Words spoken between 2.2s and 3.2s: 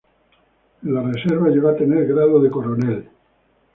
de coronel.